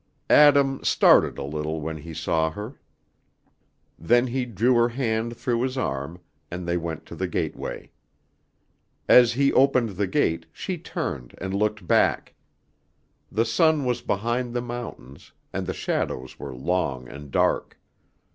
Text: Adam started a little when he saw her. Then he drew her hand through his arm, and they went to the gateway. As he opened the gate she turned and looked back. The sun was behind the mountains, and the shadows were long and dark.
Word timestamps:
Adam 0.31 0.83
started 0.83 1.37
a 1.37 1.43
little 1.43 1.79
when 1.79 1.97
he 1.97 2.11
saw 2.11 2.49
her. 2.49 2.79
Then 3.99 4.25
he 4.25 4.45
drew 4.47 4.73
her 4.73 4.89
hand 4.89 5.37
through 5.37 5.61
his 5.61 5.77
arm, 5.77 6.19
and 6.49 6.67
they 6.67 6.75
went 6.75 7.05
to 7.05 7.15
the 7.15 7.27
gateway. 7.27 7.91
As 9.07 9.33
he 9.33 9.53
opened 9.53 9.89
the 9.89 10.07
gate 10.07 10.47
she 10.51 10.79
turned 10.79 11.35
and 11.37 11.53
looked 11.53 11.85
back. 11.85 12.33
The 13.31 13.45
sun 13.45 13.85
was 13.85 14.01
behind 14.01 14.55
the 14.55 14.61
mountains, 14.61 15.33
and 15.53 15.67
the 15.67 15.71
shadows 15.75 16.39
were 16.39 16.55
long 16.55 17.07
and 17.07 17.29
dark. 17.29 17.79